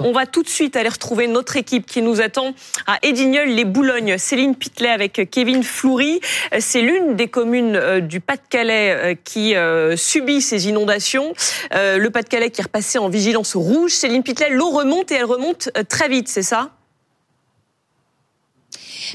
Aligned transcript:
On 0.00 0.12
va 0.12 0.26
tout 0.26 0.42
de 0.44 0.48
suite 0.48 0.76
aller 0.76 0.88
retrouver 0.88 1.26
notre 1.26 1.56
équipe 1.56 1.86
qui 1.86 2.02
nous 2.02 2.20
attend 2.20 2.54
à 2.86 2.98
Edignolles-les-Boulognes. 3.02 4.16
Céline 4.16 4.54
Pitlet 4.54 4.90
avec 4.90 5.28
Kevin 5.30 5.64
Floury. 5.64 6.20
C'est 6.60 6.82
l'une 6.82 7.16
des 7.16 7.26
communes 7.26 7.74
euh, 7.74 8.00
du 8.00 8.20
Pas-de-Calais 8.20 8.90
euh, 8.92 9.14
qui 9.24 9.56
euh, 9.56 9.96
subit 9.96 10.40
ces 10.40 10.68
inondations. 10.68 11.32
Le 11.72 12.08
Pas-de-Calais 12.08 12.50
qui 12.50 12.60
est 12.60 12.64
repassé 12.64 12.98
en 12.98 13.08
vigilance 13.08 13.56
rouge. 13.56 13.90
Céline 13.92 14.22
Pitlet, 14.22 14.50
l'eau 14.50 14.70
remonte 14.70 15.10
et 15.10 15.16
elle 15.16 15.24
remonte 15.24 15.70
très 15.88 16.08
vite, 16.08 16.28
c'est 16.28 16.42
ça? 16.42 16.70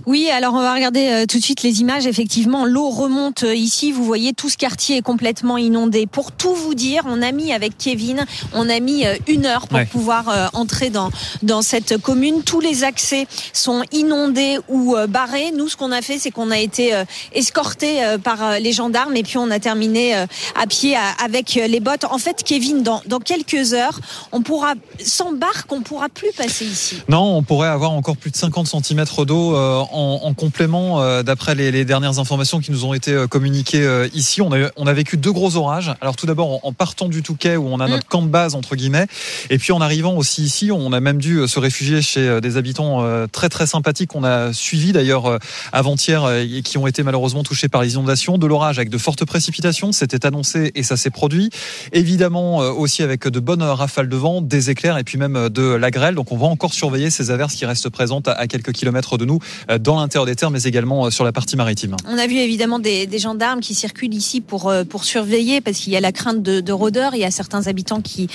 Oui, 0.05 0.29
alors 0.29 0.53
on 0.53 0.61
va 0.61 0.73
regarder 0.73 1.07
euh, 1.07 1.25
tout 1.25 1.37
de 1.39 1.43
suite 1.43 1.63
les 1.63 1.81
images. 1.81 2.05
Effectivement, 2.05 2.65
l'eau 2.65 2.89
remonte 2.89 3.43
euh, 3.43 3.55
ici. 3.55 3.91
Vous 3.91 4.03
voyez, 4.03 4.33
tout 4.33 4.49
ce 4.49 4.57
quartier 4.57 4.97
est 4.97 5.01
complètement 5.01 5.57
inondé. 5.57 6.05
Pour 6.07 6.31
tout 6.31 6.53
vous 6.53 6.75
dire, 6.75 7.03
on 7.05 7.21
a 7.21 7.31
mis 7.31 7.53
avec 7.53 7.77
Kevin, 7.77 8.25
on 8.53 8.69
a 8.69 8.79
mis 8.79 9.05
euh, 9.05 9.15
une 9.27 9.45
heure 9.45 9.67
pour 9.67 9.83
pouvoir 9.85 10.49
entrer 10.53 10.89
dans 10.89 11.09
dans 11.41 11.61
cette 11.61 11.97
commune. 11.97 12.43
Tous 12.43 12.59
les 12.59 12.83
accès 12.83 13.27
sont 13.51 13.83
inondés 13.91 14.57
ou 14.67 14.95
barrés. 15.07 15.51
Nous, 15.51 15.69
ce 15.69 15.77
qu'on 15.77 15.91
a 15.91 16.01
fait, 16.01 16.17
c'est 16.17 16.31
qu'on 16.31 16.51
a 16.51 16.59
été 16.59 16.93
escorté 17.33 18.01
par 18.23 18.59
les 18.59 18.71
gendarmes 18.71 19.15
et 19.15 19.23
puis 19.23 19.37
on 19.37 19.49
a 19.51 19.59
terminé 19.59 20.13
à 20.15 20.67
pied 20.67 20.95
avec 21.23 21.55
les 21.55 21.79
bottes. 21.79 22.05
En 22.05 22.17
fait, 22.17 22.43
Kevin, 22.43 22.83
dans 22.83 23.01
dans 23.05 23.19
quelques 23.19 23.73
heures, 23.73 23.99
on 24.31 24.41
pourra 24.41 24.73
sans 25.03 25.33
barque, 25.33 25.71
on 25.71 25.81
pourra 25.81 26.09
plus 26.09 26.31
passer 26.35 26.65
ici. 26.65 26.97
Non, 27.09 27.37
on 27.37 27.43
pourrait 27.43 27.69
avoir 27.69 27.91
encore 27.91 28.17
plus 28.17 28.31
de 28.31 28.37
50 28.37 28.67
cm 28.67 29.05
d'eau 29.25 29.55
en, 29.91 30.33
complément, 30.33 31.01
euh, 31.01 31.23
d'après 31.23 31.55
les, 31.55 31.85
dernières 31.85 32.19
informations 32.19 32.59
qui 32.59 32.71
nous 32.71 32.85
ont 32.85 32.93
été 32.93 33.11
euh, 33.11 33.27
communiquées 33.27 33.85
euh, 33.85 34.07
ici, 34.13 34.41
on 34.41 34.51
a, 34.53 34.69
on 34.77 34.87
a 34.87 34.93
vécu 34.93 35.17
deux 35.17 35.31
gros 35.31 35.55
orages. 35.55 35.93
Alors 36.01 36.15
tout 36.15 36.25
d'abord 36.25 36.65
en, 36.65 36.73
partant 36.73 37.07
du 37.07 37.21
Touquet 37.23 37.55
où 37.55 37.67
on 37.67 37.79
a 37.79 37.87
notre 37.87 38.05
mm. 38.05 38.09
camp 38.09 38.21
de 38.21 38.27
base 38.27 38.55
entre 38.55 38.75
guillemets, 38.75 39.07
et 39.49 39.57
puis 39.57 39.71
en 39.73 39.81
arrivant 39.81 40.15
aussi 40.15 40.43
ici, 40.43 40.71
on 40.71 40.93
a 40.93 40.99
même 40.99 41.19
dû 41.19 41.47
se 41.47 41.59
réfugier 41.59 42.01
chez 42.01 42.41
des 42.41 42.57
habitants 42.57 43.05
très 43.31 43.49
très 43.49 43.67
sympathiques 43.67 44.09
qu'on 44.11 44.23
a 44.23 44.53
suivis 44.53 44.91
d'ailleurs 44.91 45.39
avant-hier 45.71 46.29
et 46.31 46.61
qui 46.63 46.77
ont 46.77 46.87
été 46.87 47.03
malheureusement 47.03 47.43
touchés 47.43 47.67
par 47.67 47.81
les 47.81 47.93
inondations, 47.93 48.37
de 48.37 48.47
l'orage 48.47 48.79
avec 48.79 48.89
de 48.89 48.97
fortes 48.97 49.25
précipitations, 49.25 49.91
c'était 49.91 50.25
annoncé 50.25 50.71
et 50.75 50.83
ça 50.83 50.97
s'est 50.97 51.09
produit. 51.09 51.49
Évidemment 51.91 52.57
aussi 52.57 53.03
avec 53.03 53.27
de 53.27 53.39
bonnes 53.39 53.63
rafales 53.63 54.09
de 54.09 54.17
vent, 54.17 54.41
des 54.41 54.69
éclairs 54.69 54.97
et 54.97 55.03
puis 55.03 55.17
même 55.17 55.49
de 55.49 55.63
la 55.63 55.91
grêle. 55.91 56.15
Donc 56.15 56.31
on 56.31 56.37
va 56.37 56.47
encore 56.47 56.73
surveiller 56.73 57.09
ces 57.09 57.31
averses 57.31 57.55
qui 57.55 57.65
restent 57.65 57.89
présentes 57.89 58.27
à 58.27 58.47
quelques 58.47 58.71
kilomètres 58.71 59.17
de 59.17 59.25
nous 59.25 59.39
euh, 59.69 59.72
dans 59.77 59.99
l'intérieur 59.99 60.25
des 60.25 60.35
terres, 60.35 60.51
mais 60.51 60.63
également 60.63 61.05
euh, 61.05 61.09
sur 61.09 61.23
la 61.23 61.31
partie 61.31 61.55
maritime. 61.55 61.95
On 62.07 62.17
a 62.17 62.27
vu 62.27 62.35
évidemment 62.35 62.79
des, 62.79 63.07
gendarmes 63.17 63.61
qui 63.61 63.73
circulent 63.75 64.13
ici 64.13 64.41
pour 64.41 64.69
euh, 64.69 64.83
pour 64.83 65.03
surveiller 65.03 65.61
parce 65.61 65.77
qu'il 65.77 65.93
y 65.93 65.95
a 65.95 66.01
la 66.01 66.11
crainte 66.11 66.41
de, 66.41 66.61
de 66.61 66.71
rôdeurs. 66.71 67.15
Il 67.15 67.19
y 67.19 67.25
a 67.25 67.31
certains 67.31 67.67
habitants 67.67 68.01
qui 68.01 68.27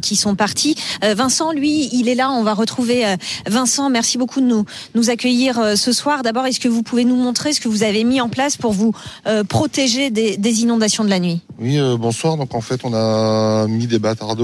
qui 0.00 0.16
sont 0.16 0.34
partis. 0.34 0.76
Vincent, 1.02 1.52
lui, 1.52 1.88
il 1.92 2.08
est 2.08 2.14
là. 2.14 2.30
On 2.30 2.42
va 2.42 2.54
retrouver 2.54 3.04
Vincent. 3.46 3.90
Merci 3.90 4.18
beaucoup 4.18 4.40
de 4.40 4.46
nous 4.46 4.64
nous 4.94 5.10
accueillir 5.10 5.76
ce 5.76 5.92
soir. 5.92 6.22
D'abord, 6.22 6.46
est-ce 6.46 6.60
que 6.60 6.68
vous 6.68 6.82
pouvez 6.82 7.04
nous 7.04 7.16
montrer 7.16 7.52
ce 7.52 7.60
que 7.60 7.68
vous 7.68 7.82
avez 7.82 8.04
mis 8.04 8.20
en 8.20 8.28
place 8.28 8.56
pour 8.56 8.72
vous 8.72 8.92
protéger 9.48 10.10
des, 10.10 10.36
des, 10.36 10.62
inondations 10.62 11.04
de 11.04 11.10
la 11.10 11.20
nuit? 11.20 11.40
Oui, 11.58 11.78
bonsoir. 11.98 12.36
Donc 12.36 12.54
en 12.54 12.60
fait, 12.60 12.80
on 12.84 12.94
a 12.94 13.66
mis 13.68 13.86
des 13.86 13.98
bâtards 13.98 14.36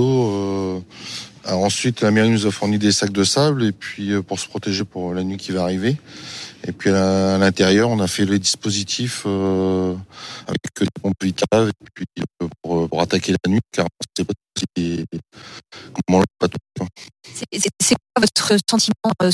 d'eau. 1.45 1.51
ensuite, 1.51 2.01
la 2.01 2.11
mairie 2.11 2.31
nous 2.31 2.47
a 2.47 2.51
fourni 2.51 2.79
des 2.79 2.93
sacs 2.93 3.13
de 3.13 3.25
sable 3.25 3.65
et 3.65 3.73
puis 3.73 4.13
pour 4.23 4.39
se 4.39 4.49
protéger 4.49 4.85
pour 4.85 5.15
la 5.15 5.23
nuit 5.25 5.37
qui 5.37 5.53
va 5.53 5.63
arriver. 5.63 5.97
Et 6.67 6.73
puis 6.73 6.91
à 6.91 7.39
l'intérieur, 7.39 7.89
on 7.89 8.01
a 8.01 8.07
fait 8.07 8.27
les 8.27 8.39
dispositifs 8.39 9.23
euh, 9.27 9.95
avec 10.47 10.61
des 10.79 10.87
pompes 11.01 11.25
vitales 11.25 11.69
et 11.69 11.87
puis 11.95 12.05
euh, 12.19 12.49
pour, 12.63 12.89
pour, 12.89 13.01
attaquer 13.01 13.33
la 13.33 13.51
nuit, 13.51 13.61
car 13.73 13.87
on 13.87 14.05
sait 14.17 14.25
pas 14.25 14.35
comment 16.07 16.23
C'est 17.33 17.95
quoi 17.95 18.21
votre 18.21 18.57
sentiment 18.69 18.95
euh, 19.23 19.31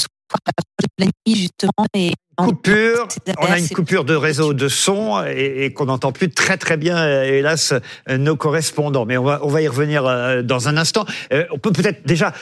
la 0.99 1.07
nuit 1.07 1.37
justement 1.37 1.87
et 1.95 2.13
coupure, 2.37 3.09
on 3.39 3.47
a 3.47 3.59
une 3.59 3.69
coupure 3.69 4.05
de 4.05 4.15
réseau 4.15 4.53
de 4.53 4.69
son 4.69 5.25
et, 5.25 5.73
qu'on 5.73 5.87
n'entend 5.87 6.13
plus 6.13 6.31
très 6.31 6.57
très 6.57 6.77
bien, 6.77 6.99
euh, 6.99 7.25
hélas, 7.25 7.73
euh, 8.09 8.19
nos 8.19 8.37
correspondants. 8.37 9.07
Mais 9.07 9.17
on 9.17 9.25
va, 9.25 9.41
on 9.43 9.49
va 9.49 9.63
y 9.63 9.69
revenir 9.69 10.07
euh, 10.07 10.43
dans 10.43 10.69
un 10.69 10.77
instant. 10.77 11.07
On 11.51 11.59
peut 11.59 11.73
peut-être 11.73 12.07
déjà 12.07 12.33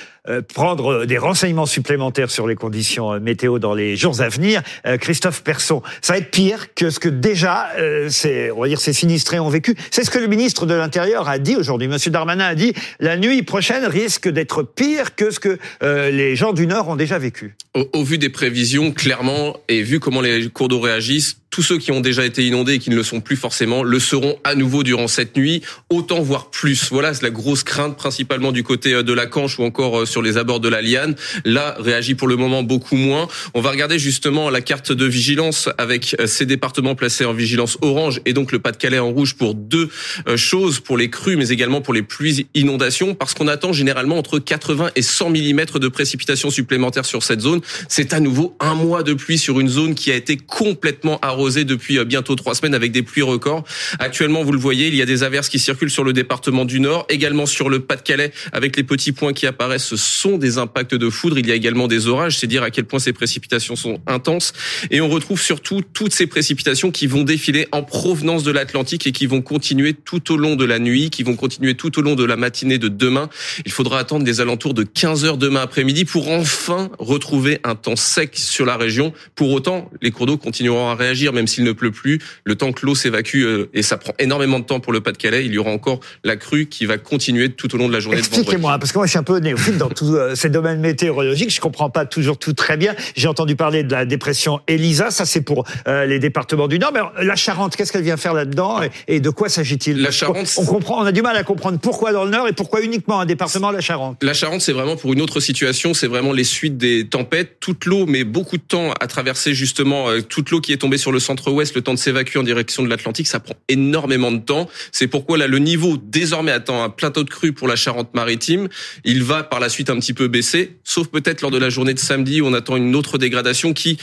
prendre 0.54 1.04
des 1.04 1.18
renseignements 1.18 1.66
supplémentaires 1.66 2.30
sur 2.30 2.46
les 2.46 2.54
conditions 2.54 3.20
météo 3.20 3.58
dans 3.58 3.74
les 3.74 3.94
jours 3.94 4.22
à 4.22 4.28
venir. 4.30 4.62
Christophe 4.98 5.42
Persson, 5.42 5.82
ça 6.00 6.14
va 6.14 6.18
être 6.18 6.30
pire 6.30 6.72
que 6.74 6.88
ce 6.88 6.98
que 6.98 7.10
déjà, 7.10 7.68
c'est, 8.08 8.50
on 8.50 8.62
va 8.62 8.68
dire, 8.68 8.80
ces 8.80 8.94
sinistrés 8.94 9.38
ont 9.38 9.50
vécu. 9.50 9.76
C'est 9.90 10.02
ce 10.02 10.10
que 10.10 10.18
le 10.18 10.26
ministre 10.26 10.64
de 10.64 10.72
l'Intérieur 10.72 11.28
a 11.28 11.38
dit 11.38 11.56
aujourd'hui. 11.56 11.88
Monsieur 11.88 12.10
Darmanin 12.10 12.46
a 12.46 12.54
dit 12.54 12.72
la 13.00 13.18
nuit 13.18 13.42
prochaine 13.42 13.84
risque 13.84 14.26
d'être 14.28 14.62
pire 14.62 15.14
que 15.14 15.30
ce 15.30 15.40
que 15.40 15.58
les 15.82 16.36
gens 16.36 16.54
du 16.54 16.66
Nord 16.66 16.88
ont 16.88 16.96
déjà 16.96 17.18
vécu. 17.18 17.54
Au, 17.74 18.04
vu 18.04 18.18
des 18.18 18.28
prévisions, 18.28 18.92
clairement, 18.92 19.56
et 19.68 19.82
vu 19.82 19.98
comment 19.98 20.20
les 20.20 20.48
cours 20.48 20.68
d'eau 20.68 20.78
réagissent, 20.78 21.38
tous 21.54 21.62
ceux 21.62 21.78
qui 21.78 21.92
ont 21.92 22.00
déjà 22.00 22.26
été 22.26 22.44
inondés 22.44 22.74
et 22.74 22.78
qui 22.80 22.90
ne 22.90 22.96
le 22.96 23.04
sont 23.04 23.20
plus 23.20 23.36
forcément 23.36 23.84
le 23.84 24.00
seront 24.00 24.36
à 24.42 24.56
nouveau 24.56 24.82
durant 24.82 25.06
cette 25.06 25.36
nuit, 25.36 25.62
autant 25.88 26.20
voire 26.20 26.50
plus. 26.50 26.88
Voilà, 26.90 27.14
c'est 27.14 27.22
la 27.22 27.30
grosse 27.30 27.62
crainte 27.62 27.96
principalement 27.96 28.50
du 28.50 28.64
côté 28.64 28.92
euh, 28.92 29.04
de 29.04 29.12
la 29.12 29.26
Canche 29.26 29.60
ou 29.60 29.62
encore 29.62 30.00
euh, 30.00 30.04
sur 30.04 30.20
les 30.20 30.36
abords 30.36 30.58
de 30.58 30.68
la 30.68 30.82
Liane. 30.82 31.14
Là, 31.44 31.76
réagit 31.78 32.16
pour 32.16 32.26
le 32.26 32.34
moment 32.34 32.64
beaucoup 32.64 32.96
moins. 32.96 33.28
On 33.54 33.60
va 33.60 33.70
regarder 33.70 34.00
justement 34.00 34.50
la 34.50 34.62
carte 34.62 34.90
de 34.90 35.04
vigilance 35.04 35.68
avec 35.78 36.16
euh, 36.18 36.26
ces 36.26 36.44
départements 36.44 36.96
placés 36.96 37.24
en 37.24 37.32
vigilance 37.32 37.78
orange 37.82 38.20
et 38.26 38.32
donc 38.32 38.50
le 38.50 38.58
Pas-de-Calais 38.58 38.98
en 38.98 39.12
rouge 39.12 39.34
pour 39.34 39.54
deux 39.54 39.90
choses, 40.34 40.80
pour 40.80 40.96
les 40.96 41.08
crues 41.08 41.36
mais 41.36 41.50
également 41.50 41.80
pour 41.80 41.94
les 41.94 42.02
pluies 42.02 42.48
inondations 42.54 43.14
parce 43.14 43.32
qu'on 43.32 43.46
attend 43.46 43.72
généralement 43.72 44.18
entre 44.18 44.40
80 44.40 44.90
et 44.96 45.02
100 45.02 45.30
mm 45.30 45.64
de 45.78 45.86
précipitations 45.86 46.50
supplémentaires 46.50 47.04
sur 47.04 47.22
cette 47.22 47.42
zone. 47.42 47.60
C'est 47.88 48.12
à 48.12 48.18
nouveau 48.18 48.56
un 48.58 48.74
mois 48.74 49.04
de 49.04 49.14
pluie 49.14 49.38
sur 49.38 49.60
une 49.60 49.68
zone 49.68 49.94
qui 49.94 50.10
a 50.10 50.16
été 50.16 50.36
complètement 50.36 51.20
arrosée 51.22 51.43
depuis 51.50 51.98
euh, 51.98 52.04
bientôt 52.04 52.34
trois 52.36 52.54
semaines 52.54 52.74
avec 52.74 52.90
des 52.90 53.02
pluies 53.02 53.22
records. 53.22 53.64
Actuellement, 53.98 54.42
vous 54.42 54.52
le 54.52 54.58
voyez, 54.58 54.88
il 54.88 54.94
y 54.94 55.02
a 55.02 55.06
des 55.06 55.22
averses 55.22 55.48
qui 55.48 55.58
circulent 55.58 55.90
sur 55.90 56.04
le 56.04 56.12
département 56.12 56.64
du 56.64 56.80
Nord, 56.80 57.06
également 57.08 57.46
sur 57.46 57.68
le 57.68 57.80
Pas-de-Calais 57.80 58.32
avec 58.52 58.76
les 58.76 58.82
petits 58.82 59.12
points 59.12 59.32
qui 59.32 59.46
apparaissent. 59.46 59.84
Ce 59.84 59.96
sont 59.96 60.38
des 60.38 60.58
impacts 60.58 60.94
de 60.94 61.10
foudre. 61.10 61.38
Il 61.38 61.46
y 61.46 61.52
a 61.52 61.54
également 61.54 61.86
des 61.86 62.06
orages. 62.06 62.38
C'est 62.38 62.46
dire 62.46 62.62
à 62.62 62.70
quel 62.70 62.84
point 62.84 62.98
ces 62.98 63.12
précipitations 63.12 63.76
sont 63.76 64.00
intenses. 64.06 64.52
Et 64.90 65.00
on 65.00 65.08
retrouve 65.08 65.40
surtout 65.40 65.82
toutes 65.92 66.14
ces 66.14 66.26
précipitations 66.26 66.90
qui 66.90 67.06
vont 67.06 67.22
défiler 67.22 67.68
en 67.72 67.82
provenance 67.82 68.42
de 68.42 68.50
l'Atlantique 68.50 69.06
et 69.06 69.12
qui 69.12 69.26
vont 69.26 69.42
continuer 69.42 69.92
tout 69.92 70.32
au 70.32 70.36
long 70.36 70.56
de 70.56 70.64
la 70.64 70.78
nuit, 70.78 71.10
qui 71.10 71.22
vont 71.22 71.36
continuer 71.36 71.74
tout 71.74 71.98
au 71.98 72.02
long 72.02 72.14
de 72.14 72.24
la 72.24 72.36
matinée 72.36 72.78
de 72.78 72.88
demain. 72.88 73.28
Il 73.66 73.72
faudra 73.72 73.98
attendre 73.98 74.24
les 74.24 74.40
alentours 74.40 74.72
de 74.72 74.82
15 74.82 75.24
heures 75.26 75.36
demain 75.36 75.60
après-midi 75.60 76.06
pour 76.06 76.30
enfin 76.30 76.90
retrouver 76.98 77.60
un 77.64 77.74
temps 77.74 77.96
sec 77.96 78.32
sur 78.34 78.64
la 78.64 78.76
région. 78.78 79.12
Pour 79.34 79.50
autant, 79.52 79.90
les 80.00 80.10
cours 80.10 80.26
d'eau 80.26 80.38
continueront 80.38 80.88
à 80.88 80.94
réagir 80.94 81.32
même 81.34 81.46
s'il 81.46 81.64
ne 81.64 81.72
pleut 81.72 81.90
plus, 81.90 82.20
le 82.44 82.54
temps 82.54 82.72
que 82.72 82.86
l'eau 82.86 82.94
s'évacue, 82.94 83.42
euh, 83.42 83.70
et 83.74 83.82
ça 83.82 83.96
prend 83.96 84.14
énormément 84.18 84.58
de 84.58 84.64
temps 84.64 84.80
pour 84.80 84.92
le 84.92 85.00
Pas-de-Calais, 85.00 85.44
il 85.44 85.52
y 85.52 85.58
aura 85.58 85.70
encore 85.70 86.00
la 86.22 86.36
crue 86.36 86.66
qui 86.66 86.86
va 86.86 86.98
continuer 86.98 87.50
tout 87.50 87.74
au 87.74 87.78
long 87.78 87.88
de 87.88 87.92
la 87.92 88.00
journée. 88.00 88.18
Expliquez-moi, 88.18 88.78
parce 88.78 88.92
que 88.92 88.98
moi 88.98 89.06
je 89.06 89.10
suis 89.10 89.18
un 89.18 89.22
peu 89.24 89.38
néophyte 89.38 89.78
dans 89.78 89.88
tous 89.88 90.14
euh, 90.14 90.34
ces 90.34 90.48
domaines 90.48 90.80
météorologiques, 90.80 91.50
je 91.50 91.60
comprends 91.60 91.90
pas 91.90 92.06
toujours 92.06 92.38
tout 92.38 92.52
très 92.52 92.76
bien. 92.76 92.94
J'ai 93.16 93.28
entendu 93.28 93.56
parler 93.56 93.82
de 93.82 93.92
la 93.92 94.04
dépression 94.04 94.60
Elisa, 94.66 95.10
ça 95.10 95.24
c'est 95.24 95.42
pour 95.42 95.64
euh, 95.88 96.06
les 96.06 96.18
départements 96.18 96.68
du 96.68 96.78
Nord, 96.78 96.92
mais 96.92 97.00
la 97.24 97.36
Charente, 97.36 97.76
qu'est-ce 97.76 97.92
qu'elle 97.92 98.02
vient 98.02 98.16
faire 98.16 98.34
là-dedans 98.34 98.80
et, 99.08 99.20
de 99.20 99.30
quoi 99.30 99.48
s'agit-il? 99.48 100.00
La 100.00 100.10
Charente, 100.10 100.54
on 100.58 100.64
comprend, 100.64 101.02
on 101.02 101.06
a 101.06 101.12
du 101.12 101.22
mal 101.22 101.36
à 101.36 101.42
comprendre 101.42 101.78
pourquoi 101.78 102.12
dans 102.12 102.24
le 102.24 102.30
Nord 102.30 102.48
et 102.48 102.52
pourquoi 102.52 102.82
uniquement 102.82 103.20
un 103.20 103.26
département 103.26 103.70
la 103.70 103.80
Charente. 103.80 104.22
La 104.22 104.34
Charente, 104.34 104.60
c'est 104.60 104.72
vraiment 104.72 104.96
pour 104.96 105.12
une 105.12 105.20
autre 105.20 105.40
situation, 105.40 105.94
c'est 105.94 106.06
vraiment 106.06 106.32
les 106.32 106.44
suites 106.44 106.76
des 106.76 107.08
tempêtes, 107.08 107.58
toute 107.60 107.86
l'eau 107.86 108.06
met 108.06 108.24
beaucoup 108.24 108.56
de 108.56 108.62
temps 108.62 108.92
à 109.00 109.06
traverser 109.06 109.54
justement 109.54 110.06
toute 110.28 110.50
l'eau 110.50 110.60
qui 110.60 110.72
est 110.72 110.76
tombée 110.76 110.98
sur 110.98 111.12
le 111.12 111.20
centre-ouest, 111.24 111.74
le 111.74 111.82
temps 111.82 111.94
de 111.94 111.98
s'évacuer 111.98 112.38
en 112.38 112.42
direction 112.42 112.82
de 112.82 112.88
l'Atlantique, 112.88 113.26
ça 113.26 113.40
prend 113.40 113.56
énormément 113.68 114.30
de 114.32 114.38
temps. 114.38 114.68
C'est 114.92 115.08
pourquoi 115.08 115.38
là, 115.38 115.46
le 115.46 115.58
niveau 115.58 115.96
désormais 115.96 116.52
attend 116.52 116.82
un 116.82 116.90
plateau 116.90 117.24
de 117.24 117.30
crue 117.30 117.52
pour 117.52 117.68
la 117.68 117.76
Charente-Maritime. 117.76 118.68
Il 119.04 119.22
va 119.22 119.42
par 119.42 119.60
la 119.60 119.68
suite 119.68 119.90
un 119.90 119.98
petit 119.98 120.14
peu 120.14 120.28
baisser, 120.28 120.76
sauf 120.84 121.08
peut-être 121.08 121.40
lors 121.42 121.50
de 121.50 121.58
la 121.58 121.70
journée 121.70 121.94
de 121.94 121.98
samedi 121.98 122.40
où 122.40 122.46
on 122.46 122.54
attend 122.54 122.76
une 122.76 122.94
autre 122.94 123.18
dégradation 123.18 123.72
qui, 123.72 123.98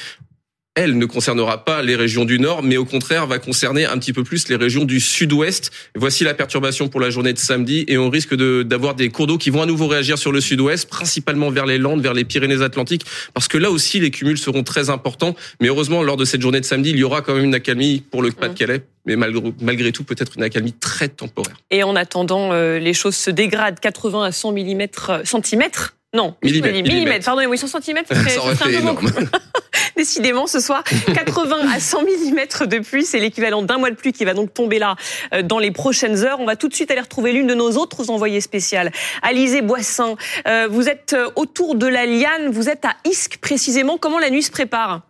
elle 0.76 0.98
ne 0.98 1.06
concernera 1.06 1.66
pas 1.66 1.82
les 1.82 1.98
régions 1.98 2.24
du 2.24 2.40
nord, 2.40 2.64
mais 2.64 2.78
au 2.78 2.86
contraire 2.86 3.28
va 3.28 3.40
concerner 3.40 3.86
un 3.86 3.98
petit 3.98 4.14
peu 4.14 4.24
plus 4.24 4.48
les 4.48 4.56
régions 4.56 4.86
du 4.86 5.02
sud-ouest. 5.02 5.70
Voici 5.96 6.24
la 6.24 6.34
perturbation 6.34 6.88
pour 6.88 7.02
la 7.02 7.10
journée 7.10 7.34
de 7.34 7.40
samedi 7.40 7.84
et 7.90 7.98
on 7.98 8.10
risque 8.10 8.36
d'avoir 8.36 8.96
des 8.96 9.10
cours 9.10 9.28
d'eau 9.28 9.38
qui 9.38 9.50
vont 9.50 9.62
à 9.62 9.66
nouveau 9.66 9.88
réagir 9.88 10.18
sur 10.18 10.32
le 10.32 10.40
sud-ouest, 10.40 10.88
principalement 10.88 11.50
vers 11.50 11.66
les 11.66 11.78
Landes, 11.78 12.02
vers 12.02 12.14
les 12.14 12.24
Pyrénées-Atlantiques, 12.24 13.06
parce 13.34 13.50
que 13.50 13.58
là 13.58 13.70
aussi 13.70 14.00
les 14.00 14.12
cumuls 14.12 14.38
seront 14.38 14.64
très 14.64 14.90
importants. 14.90 15.36
Mais 15.60 15.68
heureusement, 15.68 16.04
lors 16.04 16.16
de 16.16 16.24
cette 16.24 16.42
journée 16.42 16.62
de 16.62 16.66
samedi, 16.66 16.92
il 16.92 16.98
y 16.98 17.04
aura 17.04 17.22
quand 17.22 17.36
même 17.36 17.46
une 17.46 17.56
accalmie 17.56 18.02
pour 18.10 18.22
le 18.22 18.32
Pas-de-Calais, 18.32 18.84
mais 19.06 19.18
malgré, 19.18 19.92
tout 19.92 20.06
peut-être 20.06 20.38
une 20.38 20.44
accalmie 20.44 20.74
très 20.74 21.10
temporaire. 21.10 21.58
Et 21.70 21.84
en 21.84 21.98
attendant, 21.98 22.54
euh, 22.54 22.80
les 22.80 22.94
choses 22.94 23.16
se 23.16 23.30
dégradent 23.30 23.80
80 23.80 24.24
à 24.24 24.32
100 24.32 24.54
mm, 24.54 24.88
centimètres? 25.26 25.98
Non, 26.14 26.36
millimètres. 26.44 26.88
Millimètres, 26.88 27.26
pardon, 27.26 27.42
oui, 27.50 27.58
100 27.58 27.82
cm, 27.82 27.98
c'est 28.10 28.38
un 28.38 28.56
peu 28.56 28.82
beaucoup. 28.82 29.08
Décidément, 29.98 30.48
ce 30.48 30.60
soir, 30.60 30.84
80 31.14 31.70
à 31.74 31.80
100 31.80 32.02
mm 32.02 32.68
de 32.68 32.80
pluie, 32.80 33.06
c'est 33.06 33.20
l'équivalent 33.20 33.62
d'un 33.62 33.78
mois 33.78 33.90
de 33.90 33.96
pluie 33.96 34.14
qui 34.14 34.26
va 34.26 34.34
donc 34.34 34.54
tomber 34.54 34.80
là 34.80 34.96
euh, 35.34 35.42
dans 35.42 35.60
les 35.60 35.72
prochaines 35.72 36.24
heures. 36.24 36.40
On 36.40 36.46
va 36.46 36.56
tout 36.56 36.68
de 36.68 36.74
suite 36.74 36.92
aller 36.92 37.02
retrouver 37.02 37.34
l'une 37.34 37.48
de 37.48 37.54
nos 37.54 37.72
autres 37.78 38.10
envoyées 38.10 38.42
spéciales, 38.42 38.92
Alizé 39.22 39.62
Boissin. 39.62 40.16
Euh, 40.48 40.68
vous 40.70 40.88
êtes 40.88 41.14
euh, 41.14 41.30
autour 41.36 41.76
de 41.76 41.88
la 41.88 42.06
Liane, 42.06 42.50
vous 42.52 42.70
êtes 42.70 42.86
à 42.86 42.96
Isque 43.06 43.38
précisément. 43.38 43.98
Comment 43.98 44.20
la 44.20 44.30
nuit 44.30 44.44
se 44.44 44.52
prépare? 44.52 45.02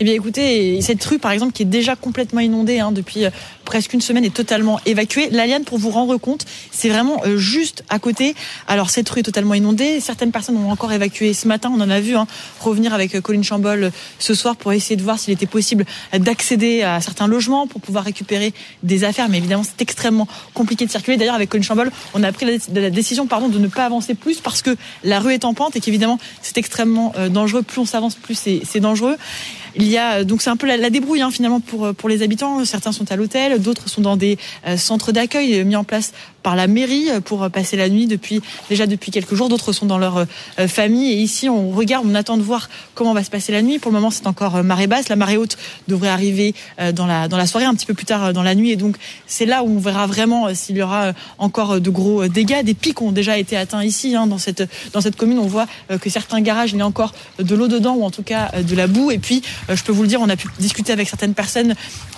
Eh 0.00 0.04
bien, 0.04 0.14
écoutez, 0.14 0.80
cette 0.80 1.04
rue, 1.04 1.18
par 1.18 1.32
exemple, 1.32 1.52
qui 1.52 1.62
est 1.62 1.66
déjà 1.66 1.96
complètement 1.96 2.38
inondée 2.38 2.78
hein, 2.78 2.92
depuis 2.92 3.24
presque 3.68 3.92
une 3.92 4.00
semaine, 4.00 4.24
est 4.24 4.32
totalement 4.32 4.80
évacuée. 4.86 5.28
L'Aliane, 5.30 5.62
pour 5.62 5.76
vous 5.76 5.90
rendre 5.90 6.16
compte, 6.16 6.46
c'est 6.70 6.88
vraiment 6.88 7.20
euh, 7.26 7.36
juste 7.36 7.84
à 7.90 7.98
côté. 7.98 8.34
Alors, 8.66 8.88
cette 8.88 9.06
rue 9.10 9.20
est 9.20 9.24
totalement 9.24 9.52
inondée. 9.52 10.00
Certaines 10.00 10.32
personnes 10.32 10.56
ont 10.56 10.70
encore 10.70 10.90
évacué 10.90 11.34
ce 11.34 11.46
matin. 11.46 11.70
On 11.76 11.80
en 11.82 11.90
a 11.90 12.00
vu 12.00 12.16
hein, 12.16 12.26
revenir 12.60 12.94
avec 12.94 13.14
euh, 13.14 13.20
Colin 13.20 13.42
Chambol 13.42 13.92
ce 14.18 14.32
soir 14.32 14.56
pour 14.56 14.72
essayer 14.72 14.96
de 14.96 15.02
voir 15.02 15.18
s'il 15.18 15.34
était 15.34 15.44
possible 15.44 15.84
d'accéder 16.14 16.80
à 16.80 17.02
certains 17.02 17.26
logements 17.26 17.66
pour 17.66 17.82
pouvoir 17.82 18.04
récupérer 18.04 18.54
des 18.84 19.04
affaires. 19.04 19.28
Mais 19.28 19.36
évidemment, 19.36 19.64
c'est 19.64 19.82
extrêmement 19.82 20.28
compliqué 20.54 20.86
de 20.86 20.90
circuler. 20.90 21.18
D'ailleurs, 21.18 21.34
avec 21.34 21.50
Colin 21.50 21.62
Chambol, 21.62 21.90
on 22.14 22.22
a 22.22 22.32
pris 22.32 22.46
la 22.72 22.88
décision 22.88 23.26
pardon, 23.26 23.48
de 23.48 23.58
ne 23.58 23.68
pas 23.68 23.84
avancer 23.84 24.14
plus 24.14 24.40
parce 24.40 24.62
que 24.62 24.74
la 25.04 25.20
rue 25.20 25.34
est 25.34 25.44
en 25.44 25.52
pente 25.52 25.76
et 25.76 25.80
qu'évidemment, 25.80 26.18
c'est 26.40 26.56
extrêmement 26.56 27.12
dangereux. 27.28 27.62
Plus 27.62 27.82
on 27.82 27.84
s'avance, 27.84 28.14
plus 28.14 28.34
c'est 28.64 28.80
dangereux. 28.80 29.18
Il 29.76 29.86
y 29.86 29.98
a 29.98 30.24
donc 30.24 30.40
c'est 30.40 30.50
un 30.50 30.56
peu 30.56 30.66
la, 30.66 30.90
débrouille 30.90 31.20
hein, 31.20 31.30
finalement 31.30 31.60
pour 31.60 31.94
pour 31.94 32.08
les 32.08 32.22
habitants. 32.22 32.64
Certains 32.64 32.92
sont 32.92 33.12
à 33.12 33.16
l'hôtel, 33.16 33.57
d'autres 33.58 33.88
sont 33.88 34.00
dans 34.00 34.16
des 34.16 34.38
euh, 34.66 34.76
centres 34.76 35.12
d'accueil 35.12 35.64
mis 35.64 35.76
en 35.76 35.84
place 35.84 36.12
par 36.42 36.56
la 36.56 36.66
mairie 36.66 37.08
pour 37.24 37.48
passer 37.50 37.76
la 37.76 37.88
nuit 37.88 38.06
depuis 38.06 38.40
déjà 38.68 38.86
depuis 38.86 39.10
quelques 39.10 39.34
jours. 39.34 39.48
D'autres 39.48 39.72
sont 39.72 39.86
dans 39.86 39.98
leur 39.98 40.18
euh, 40.58 40.68
famille 40.68 41.12
et 41.12 41.16
ici 41.16 41.48
on 41.48 41.70
regarde, 41.70 42.06
on 42.08 42.14
attend 42.14 42.36
de 42.36 42.42
voir 42.42 42.68
comment 42.94 43.12
va 43.12 43.24
se 43.24 43.30
passer 43.30 43.52
la 43.52 43.62
nuit. 43.62 43.78
Pour 43.78 43.90
le 43.90 43.96
moment 43.96 44.10
c'est 44.10 44.26
encore 44.26 44.56
euh, 44.56 44.62
marée 44.62 44.86
basse. 44.86 45.08
La 45.08 45.16
marée 45.16 45.36
haute 45.36 45.56
devrait 45.88 46.08
arriver 46.08 46.54
dans 46.94 47.06
la 47.06 47.28
dans 47.28 47.36
la 47.36 47.46
soirée, 47.46 47.66
un 47.66 47.74
petit 47.74 47.86
peu 47.86 47.94
plus 47.94 48.06
tard 48.06 48.32
dans 48.32 48.42
la 48.42 48.54
nuit 48.54 48.70
et 48.70 48.76
donc 48.76 48.96
c'est 49.26 49.46
là 49.46 49.62
où 49.62 49.68
on 49.68 49.78
verra 49.78 50.06
vraiment 50.06 50.54
s'il 50.54 50.76
y 50.76 50.82
aura 50.82 51.12
encore 51.38 51.80
de 51.80 51.90
gros 51.90 52.26
dégâts. 52.28 52.62
Des 52.62 52.74
pics 52.74 53.00
ont 53.02 53.12
déjà 53.12 53.38
été 53.38 53.56
atteints 53.56 53.84
ici 53.84 54.14
hein, 54.14 54.26
dans 54.26 54.38
cette 54.38 54.68
dans 54.92 55.00
cette 55.00 55.16
commune. 55.16 55.38
On 55.38 55.46
voit 55.46 55.66
que 56.00 56.10
certains 56.10 56.40
garages 56.40 56.72
il 56.72 56.78
y 56.78 56.82
a 56.82 56.86
encore 56.86 57.12
de 57.38 57.54
l'eau 57.54 57.68
dedans 57.68 57.94
ou 57.94 58.04
en 58.04 58.10
tout 58.10 58.22
cas 58.22 58.50
de 58.62 58.74
la 58.74 58.86
boue 58.86 59.10
et 59.10 59.18
puis 59.18 59.42
euh, 59.70 59.76
je 59.76 59.84
peux 59.84 59.92
vous 59.92 60.02
le 60.02 60.08
dire, 60.08 60.20
on 60.20 60.28
a 60.28 60.36
pu 60.36 60.48
discuter 60.58 60.92
avec 60.92 61.08
certaines 61.08 61.34
personnes, 61.34 61.74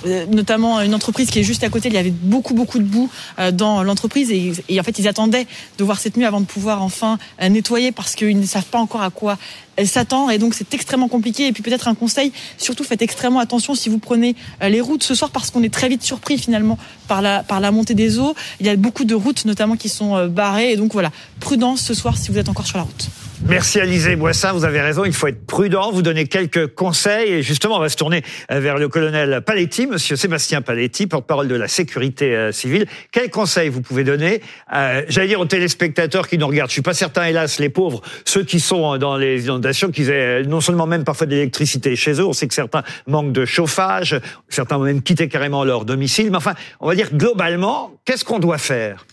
euh, 0.07 0.27
notamment 0.27 0.81
une 0.81 0.95
entreprise 0.95 1.31
qui 1.31 1.41
est 1.41 1.45
juste 1.45 1.65
à 1.65 1.69
côté. 1.69 1.89
Il 1.89 1.95
y 1.95 1.99
avait 1.99 2.11
beaucoup, 2.11 2.55
beaucoup 2.55 2.79
de 2.79 2.85
boue 2.85 3.11
euh, 3.39 3.51
dans 3.51 3.83
l'entreprise 3.83 4.10
et, 4.17 4.81
en 4.81 4.83
fait, 4.83 4.99
ils 4.99 5.09
attendaient 5.09 5.47
de 5.79 5.85
voir 5.85 5.99
cette 5.99 6.17
nuit 6.17 6.25
avant 6.25 6.41
de 6.41 6.47
pouvoir 6.47 6.83
enfin 6.83 7.19
nettoyer 7.41 7.93
parce 7.93 8.15
qu'ils 8.15 8.39
ne 8.39 8.47
savent 8.47 8.65
pas 8.65 8.79
encore 8.79 9.03
à 9.03 9.11
quoi 9.11 9.39
elle 9.77 9.89
s'attend 9.89 10.29
et 10.29 10.39
donc 10.39 10.55
c'est 10.55 10.75
extrêmement 10.75 11.09
compliqué. 11.09 11.47
Et 11.47 11.53
puis 11.53 11.63
peut-être 11.63 11.89
un 11.89 11.95
conseil, 11.95 12.33
surtout 12.59 12.85
faites 12.85 13.03
extrêmement 13.03 13.41
attention 13.41 13.75
si 13.75 13.89
vous 13.89 13.99
prenez 13.99 14.37
les 14.61 14.81
routes 14.81 15.03
ce 15.03 15.15
soir 15.15 15.31
parce 15.31 15.51
qu'on 15.51 15.63
est 15.63 15.73
très 15.73 15.89
vite 15.89 16.03
surpris 16.03 16.39
finalement 16.39 16.79
par 17.09 17.23
la, 17.23 17.43
par 17.43 17.61
la 17.61 17.71
montée 17.71 17.95
des 17.95 18.19
eaux. 18.19 18.35
Il 18.61 18.67
y 18.67 18.69
a 18.69 18.77
beaucoup 18.77 19.05
de 19.05 19.15
routes 19.15 19.45
notamment 19.45 19.77
qui 19.77 19.89
sont 19.89 20.27
barrées 20.27 20.73
et 20.73 20.77
donc 20.77 20.93
voilà, 20.93 21.11
prudence 21.39 21.81
ce 21.81 21.95
soir 21.95 22.19
si 22.19 22.31
vous 22.31 22.39
êtes 22.39 22.49
encore 22.49 22.67
sur 22.67 22.79
la 22.79 22.85
route. 22.85 23.09
Merci 23.49 23.81
Alizé 23.81 24.17
Boissin, 24.17 24.53
vous 24.53 24.65
avez 24.65 24.81
raison, 24.81 25.05
il 25.05 25.15
faut 25.15 25.27
être 25.27 25.47
prudent, 25.47 25.91
vous 25.91 26.03
donner 26.03 26.27
quelques 26.27 26.75
conseils 26.75 27.33
et 27.33 27.43
justement 27.43 27.77
on 27.77 27.81
va 27.81 27.89
se 27.89 27.97
tourner 27.97 28.23
euh, 28.51 28.61
vers 28.61 28.77
le 28.77 28.89
colonel 28.89 29.41
Paletti, 29.41 29.87
monsieur 29.87 30.15
Sébastien 30.15 30.61
Paletti, 30.61 31.07
porte-parole 31.07 31.49
de 31.49 31.55
la 31.55 31.67
sécurité 31.67 32.37
euh, 32.37 32.53
civile. 32.53 32.87
Quels 33.13 33.31
conseils 33.31 33.71
vous 33.71 33.81
pouvez 33.81 34.05
donner, 34.05 34.43
euh, 34.75 35.03
j'allais 35.09 35.29
dire 35.29 35.41
aux 35.41 35.47
téléspectateurs 35.47 36.29
qui 36.29 36.37
nous 36.37 36.47
regardent, 36.47 36.69
je 36.69 36.75
suis 36.75 36.83
pas 36.83 36.95
certain 36.95 37.25
hélas 37.25 37.59
les 37.59 37.71
pauvres, 37.71 38.03
ceux 38.25 38.45
qui 38.45 38.61
sont 38.61 38.99
dans 38.99 39.17
les 39.17 39.45
inondations, 39.45 39.91
qu'ils 39.91 40.11
aient 40.11 40.43
non 40.43 40.61
seulement 40.61 40.87
même 40.87 41.05
parfois 41.05 41.27
de 41.27 41.33
l'électricité 41.33 41.97
chez 41.97 42.13
eux, 42.21 42.27
on 42.27 42.35
sait 42.35 42.47
que 42.47 42.55
certains 42.55 42.83
manquent 43.07 43.33
de 43.33 43.47
chauffage, 43.47 44.21
certains 44.49 44.77
ont 44.77 44.85
même 44.85 45.03
quitté 45.03 45.29
carrément 45.29 45.65
leur 45.65 45.87
domicile, 45.87 46.31
mais 46.31 46.37
enfin 46.37 46.55
on 46.79 46.89
va 46.89 46.95
dire 46.95 47.09
globalement, 47.15 47.95
qu'est-ce 48.05 48.25
qu'on 48.25 48.39
doit 48.39 48.59
faire? 48.59 49.07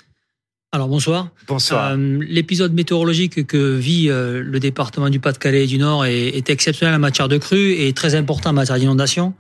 Alors 0.74 0.90
bonsoir. 0.90 1.30
Bonsoir. 1.48 1.92
Euh, 1.92 2.20
l'épisode 2.28 2.74
météorologique 2.74 3.48
que 3.48 3.76
vit 3.76 4.10
euh, 4.10 4.44
le 4.44 4.60
département 4.60 5.10
du 5.10 5.20
Pas-de-Calais 5.20 5.64
et 5.64 5.68
du 5.68 5.78
Nord 5.78 6.06
est, 6.06 6.28
est, 6.28 6.50
exceptionnel 6.50 6.94
en 6.94 7.00
matière 7.00 7.30
de 7.30 7.38
crue 7.38 7.72
et 7.72 7.94
très 7.94 8.16
important 8.16 8.50
en 8.50 8.54
matière 8.54 8.78
d'inondation. 8.78 9.34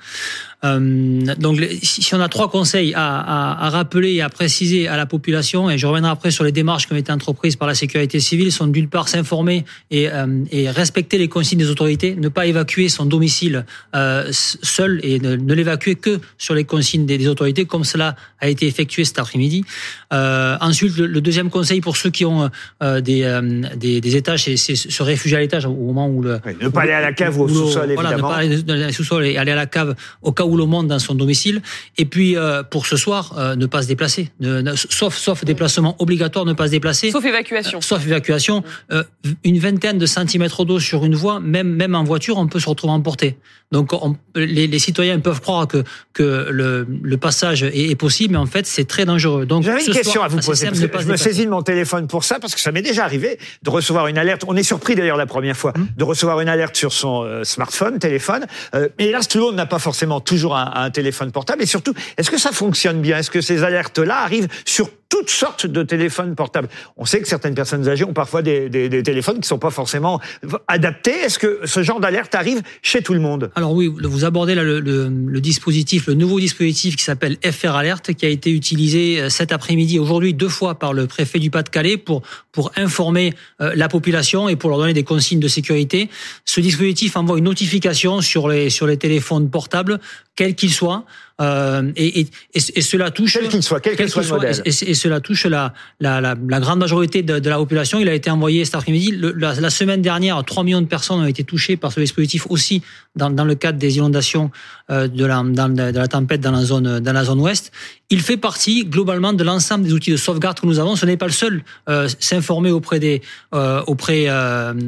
Euh, 0.63 1.35
donc, 1.37 1.63
si 1.83 2.15
on 2.15 2.19
a 2.19 2.29
trois 2.29 2.49
conseils 2.49 2.93
à, 2.95 3.19
à, 3.19 3.65
à, 3.65 3.69
rappeler 3.69 4.13
et 4.13 4.21
à 4.21 4.29
préciser 4.29 4.87
à 4.87 4.97
la 4.97 5.05
population, 5.05 5.69
et 5.69 5.77
je 5.77 5.85
reviendrai 5.85 6.11
après 6.11 6.31
sur 6.31 6.43
les 6.43 6.51
démarches 6.51 6.87
qui 6.87 6.93
ont 6.93 6.97
été 6.97 7.11
entreprises 7.11 7.55
par 7.55 7.67
la 7.67 7.75
sécurité 7.75 8.19
civile, 8.19 8.51
sont 8.51 8.65
d'une 8.65 8.89
part 8.89 9.07
s'informer 9.07 9.65
et, 9.91 10.09
euh, 10.09 10.43
et, 10.51 10.67
respecter 10.69 11.19
les 11.19 11.27
consignes 11.27 11.59
des 11.59 11.69
autorités, 11.69 12.15
ne 12.15 12.27
pas 12.27 12.47
évacuer 12.47 12.89
son 12.89 13.05
domicile 13.05 13.65
euh, 13.95 14.27
seul 14.31 14.99
et 15.03 15.19
ne, 15.19 15.35
ne 15.35 15.53
l'évacuer 15.53 15.95
que 15.95 16.19
sur 16.39 16.55
les 16.55 16.63
consignes 16.63 17.05
des, 17.05 17.19
des, 17.19 17.27
autorités, 17.27 17.65
comme 17.65 17.83
cela 17.83 18.15
a 18.39 18.49
été 18.49 18.65
effectué 18.65 19.05
cet 19.05 19.19
après-midi. 19.19 19.63
Ensuite, 20.11 20.97
le, 20.97 21.21
deuxième 21.21 21.49
conseil 21.49 21.81
pour 21.81 21.97
ceux 21.97 22.09
qui 22.09 22.25
ont 22.25 22.49
des, 22.81 23.39
des, 23.75 24.01
des, 24.01 24.15
étages, 24.15 24.45
c'est 24.55 24.75
se 24.75 25.03
réfugier 25.03 25.37
à 25.37 25.39
l'étage 25.39 25.65
au 25.65 25.73
moment 25.73 26.07
où 26.07 26.21
le... 26.21 26.39
ne 26.61 26.69
pas 26.69 26.81
aller 26.81 26.93
à 26.93 27.01
la 27.01 27.13
cave 27.13 27.37
ou 27.39 27.43
au 27.43 27.49
sous-sol, 27.49 27.91
évidemment. 27.91 28.27
Voilà, 28.27 28.47
ne 28.47 28.61
pas 28.61 28.71
aller 28.71 28.91
sous-sol 28.91 29.25
et 29.25 29.37
aller 29.37 29.51
à 29.51 29.55
la 29.55 29.65
cave 29.65 29.95
au 30.21 30.31
cas 30.31 30.45
où 30.47 30.57
le 30.57 30.65
monde 30.65 30.87
dans 30.87 30.99
son 30.99 31.15
domicile. 31.15 31.61
Et 31.97 32.05
puis 32.05 32.35
euh, 32.35 32.63
pour 32.63 32.85
ce 32.85 32.97
soir, 32.97 33.33
euh, 33.37 33.55
ne 33.55 33.65
pas 33.65 33.81
se 33.81 33.87
déplacer, 33.87 34.31
sauf 34.75 35.15
sauf 35.15 35.43
déplacement 35.45 35.95
obligatoire, 35.99 36.45
ne 36.45 36.53
pas 36.53 36.67
se 36.67 36.71
déplacer. 36.71 37.11
Sauf 37.11 37.25
évacuation. 37.25 37.81
sauf 37.81 38.05
évacuation. 38.05 38.63
Euh, 38.91 39.03
une 39.43 39.59
vingtaine 39.59 39.97
de 39.97 40.05
centimètres 40.05 40.65
d'eau 40.65 40.79
sur 40.79 41.05
une 41.05 41.15
voie, 41.15 41.39
même 41.39 41.69
même 41.73 41.95
en 41.95 42.03
voiture, 42.03 42.37
on 42.37 42.47
peut 42.47 42.59
se 42.59 42.69
retrouver 42.69 42.93
emporté. 42.93 43.37
Donc 43.71 43.91
les, 44.33 44.65
les, 44.65 44.79
citoyens 44.79 45.19
peuvent 45.19 45.41
croire 45.41 45.67
que 45.67 45.83
que 46.13 46.47
le, 46.49 46.87
le 47.03 47.17
passage 47.17 47.63
est, 47.63 47.99
possible, 47.99 48.33
mais 48.33 48.39
en 48.39 48.45
fait 48.45 48.65
c'est 48.65 48.85
très 48.85 49.03
dangereux. 49.03 49.45
Donc 49.45 49.63
j'avais 49.63 49.83
une 49.83 49.93
question 49.93 50.23
à 50.23 50.29
vous 50.29 50.39
poser. 50.39 50.69
je 50.73 51.07
me 51.07 51.17
saisis 51.17 51.45
de 51.45 51.49
mon 51.49 51.61
téléphone 51.61 52.07
pour 52.07 52.23
ça 52.23 52.39
parce 52.39 52.55
que 52.55 52.61
ça 52.61 52.71
m'est 52.71 52.81
déjà 52.81 53.03
arrivé 53.03 53.37
de 53.63 53.69
recevoir 53.69 54.07
une 54.07 54.17
alerte. 54.17 54.43
On 54.47 54.55
est 54.55 54.63
surpris 54.63 54.95
d'ailleurs 54.95 55.17
la 55.17 55.25
première 55.25 55.57
fois 55.57 55.73
hum. 55.75 55.87
de 55.97 56.03
recevoir 56.05 56.39
une 56.39 56.47
alerte 56.47 56.77
sur 56.77 56.93
son 56.93 57.41
smartphone, 57.43 57.99
téléphone. 57.99 58.45
mais 58.73 59.07
hélas, 59.07 59.27
tout 59.27 59.39
le 59.39 59.43
monde 59.43 59.55
n'a 59.55 59.65
pas 59.65 59.79
forcément 59.79 60.21
toujours 60.21 60.36
un, 60.45 60.89
téléphone 60.91 61.31
portable. 61.31 61.63
Et 61.63 61.65
surtout, 61.65 61.93
est-ce 62.17 62.31
que 62.31 62.37
ça 62.37 62.51
fonctionne 62.51 63.01
bien? 63.01 63.17
Est-ce 63.17 63.31
que 63.31 63.41
ces 63.41 63.63
alertes-là 63.63 64.19
arrivent 64.19 64.47
sur 64.65 64.89
toutes 65.09 65.29
sortes 65.29 65.65
de 65.65 65.83
téléphones 65.83 66.35
portables. 66.35 66.69
On 66.97 67.05
sait 67.05 67.21
que 67.21 67.27
certaines 67.27 67.55
personnes 67.55 67.87
âgées 67.87 68.03
ont 68.03 68.13
parfois 68.13 68.41
des, 68.41 68.69
téléphones 69.03 69.39
qui 69.39 69.47
sont 69.47 69.59
pas 69.59 69.69
forcément 69.69 70.19
adaptés. 70.67 71.11
Est-ce 71.11 71.39
que 71.39 71.61
ce 71.65 71.83
genre 71.83 71.99
d'alerte 71.99 72.35
arrive 72.35 72.61
chez 72.81 73.01
tout 73.01 73.13
le 73.13 73.19
monde? 73.19 73.51
Alors 73.55 73.73
oui, 73.73 73.87
vous 73.87 74.25
abordez 74.25 74.55
là 74.55 74.63
le 74.63 75.39
dispositif, 75.39 76.07
le 76.07 76.13
nouveau 76.13 76.39
dispositif 76.39 76.95
qui 76.95 77.03
s'appelle 77.03 77.37
FR 77.43 77.75
Alerte, 77.75 78.13
qui 78.13 78.25
a 78.25 78.29
été 78.29 78.51
utilisé 78.51 79.21
euh, 79.21 79.29
cet 79.29 79.51
après-midi, 79.51 79.99
aujourd'hui 79.99 80.33
deux 80.33 80.49
fois 80.49 80.75
par 80.75 80.93
le 80.93 81.07
préfet 81.07 81.39
du 81.39 81.49
Pas-de-Calais 81.49 81.97
pour 81.97 82.21
pour 82.51 82.71
informer 82.75 83.33
euh, 83.61 83.73
la 83.75 83.87
population 83.87 84.49
et 84.49 84.55
pour 84.55 84.69
leur 84.69 84.79
donner 84.79 84.93
des 84.93 85.03
consignes 85.03 85.39
de 85.39 85.47
sécurité. 85.47 86.09
Ce 86.45 86.59
dispositif 86.59 87.15
envoie 87.15 87.37
une 87.37 87.43
notification 87.43 88.21
sur 88.21 88.47
les 88.47 88.69
sur 88.69 88.87
les 88.87 88.97
téléphones 88.97 89.49
portables, 89.49 89.99
quels 90.35 90.55
qu'ils 90.55 90.73
soient. 90.73 91.05
Euh, 91.39 91.91
et, 91.95 92.21
et, 92.21 92.27
et, 92.55 92.81
cela 92.81 93.11
touche 93.11 93.37
quel 93.39 93.47
qu'il 93.47 93.61
soit, 93.61 93.79
quel, 93.79 93.95
quel 93.95 94.09
soit 94.09 94.23
le 94.23 94.29
modèle. 94.29 94.59
Et, 94.65 94.71
cela 94.71 95.21
touche 95.21 95.45
la, 95.45 95.71
la, 95.99 96.19
la, 96.19 96.35
la 96.49 96.59
grande 96.59 96.79
majorité 96.79 97.21
de, 97.21 97.37
de, 97.37 97.49
la 97.49 97.57
population. 97.57 97.99
Il 97.99 98.09
a 98.09 98.15
été 98.15 98.31
envoyé 98.31 98.65
cet 98.65 98.73
après-midi. 98.73 99.13
La, 99.35 99.53
la, 99.53 99.69
semaine 99.69 100.01
dernière, 100.01 100.43
3 100.43 100.63
millions 100.63 100.81
de 100.81 100.87
personnes 100.87 101.19
ont 101.19 101.27
été 101.27 101.43
touchées 101.43 101.77
par 101.77 101.91
ce 101.91 101.99
dispositif 101.99 102.47
aussi 102.49 102.81
dans, 103.15 103.29
dans 103.29 103.45
le 103.45 103.53
cadre 103.53 103.77
des 103.77 103.97
inondations 103.97 104.49
euh, 104.89 105.07
de, 105.07 105.25
la, 105.25 105.43
dans, 105.43 105.69
de 105.69 105.83
la 105.83 106.07
tempête 106.07 106.41
dans 106.41 106.51
la 106.51 106.63
zone 106.63 106.99
dans 107.01 107.13
la 107.13 107.23
zone 107.23 107.39
ouest. 107.39 107.71
Il 108.09 108.21
fait 108.21 108.37
partie 108.37 108.85
globalement 108.85 109.33
de 109.33 109.43
l'ensemble 109.43 109.83
des 109.83 109.93
outils 109.93 110.11
de 110.11 110.17
sauvegarde 110.17 110.59
que 110.59 110.65
nous 110.65 110.79
avons. 110.79 110.95
Ce 110.95 111.05
n'est 111.05 111.17
pas 111.17 111.25
le 111.27 111.33
seul. 111.33 111.61
Euh, 111.87 112.07
S'informer 112.19 112.71
auprès 112.71 112.99
des 112.99 113.21
euh, 113.53 113.83
auprès 113.85 114.27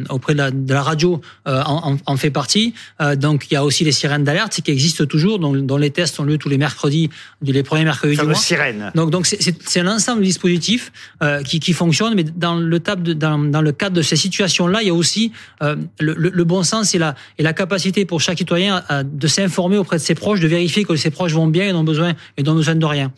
auprès 0.10 0.34
de 0.34 0.38
la, 0.40 0.50
de 0.50 0.74
radio 0.74 1.22
en, 1.46 1.98
en, 2.06 2.18
fait 2.18 2.32
partie. 2.32 2.74
donc 3.18 3.48
il 3.50 3.54
y 3.54 3.58
a 3.58 3.64
aussi 3.64 3.84
les 3.84 3.92
sirènes 3.92 4.24
d'alerte 4.24 4.62
qui 4.62 4.72
existent 4.72 5.06
toujours, 5.06 5.38
dont, 5.38 5.54
dont 5.54 5.78
les 5.78 5.92
tests 5.92 6.20
ont 6.20 6.24
lieu 6.24 6.39
tous 6.40 6.50
les 6.50 6.58
mercredis, 6.58 7.10
les 7.42 7.64
premiers 7.64 7.84
mercredis 7.84 8.18
du 8.18 8.26
mois. 8.26 8.36
Sirène. 8.36 8.92
Donc, 8.96 9.12
donc 9.12 9.28
c'est 9.28 9.80
un 9.80 9.88
ensemble 9.88 10.22
de 10.22 10.26
dispositifs 10.26 10.92
euh, 11.22 11.44
qui, 11.44 11.60
qui 11.60 11.74
fonctionnent, 11.74 12.16
mais 12.16 12.24
dans 12.24 12.56
le, 12.56 12.80
de, 12.80 13.14
dans, 13.14 13.38
dans, 13.38 13.62
le 13.62 13.72
cadre 13.72 13.96
de 13.96 14.02
ces 14.02 14.16
situations-là, 14.16 14.82
il 14.82 14.88
y 14.88 14.92
a 14.92 14.94
aussi 14.94 15.32
euh, 15.62 15.76
le, 16.00 16.14
le, 16.14 16.44
bon 16.44 16.64
sens 16.64 16.96
et 16.96 16.98
la, 16.98 17.16
et 17.38 17.44
la 17.44 17.54
capacité 17.54 18.06
pour 18.06 18.22
chaque 18.22 18.40
citoyen 18.40 18.84
de 19.04 19.28
s'informer 19.28 19.78
auprès 19.78 19.98
de 19.98 20.02
ses 20.02 20.16
proches, 20.16 20.40
de 20.40 20.48
vérifier 20.48 20.86
que 20.86 20.96
ses 20.96 21.12
proches 21.12 21.34
vont 21.34 21.48
bien 21.48 21.68
et 21.68 21.74
n'ont 21.74 21.84
besoin, 21.84 22.14
et 22.38 22.44
n'ont 22.44 22.56
besoin 22.56 22.76
de 22.76 22.86
rien. 22.86 23.12